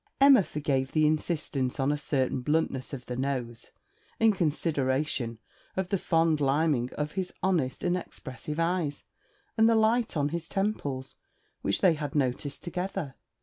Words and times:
Emma 0.19 0.41
forgave 0.41 0.93
the 0.93 1.05
insistance 1.05 1.79
on 1.79 1.91
a 1.91 1.95
certain 1.99 2.41
bluntness 2.41 2.91
of 2.91 3.05
the 3.05 3.15
nose, 3.15 3.69
in 4.19 4.31
consideration 4.33 5.37
of 5.77 5.89
the 5.89 5.97
fond 5.99 6.39
limning 6.39 6.91
of 6.93 7.11
his 7.11 7.31
honest 7.43 7.83
and 7.83 7.95
expressive 7.95 8.59
eyes, 8.59 9.03
and 9.59 9.69
the 9.69 9.75
'light 9.75 10.17
on 10.17 10.29
his 10.29 10.49
temples,' 10.49 11.17
which 11.61 11.81
they 11.81 11.93
had 11.93 12.15
noticed 12.15 12.63
together. 12.63 13.13